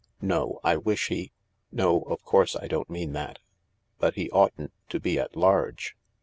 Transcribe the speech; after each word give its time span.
"No, 0.19 0.59
I 0.63 0.77
wish 0.77 1.09
he— 1.09 1.31
no, 1.71 2.01
of 2.07 2.23
course 2.23 2.55
I 2.55 2.65
don't 2.67 2.89
mean 2.89 3.13
that. 3.13 3.37
But 3.99 4.15
he 4.15 4.31
oughtn't 4.31 4.73
to 4.89 4.99
be 4.99 5.19
at 5.19 5.35
large. 5.35 5.95